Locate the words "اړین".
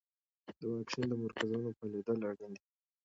2.29-2.51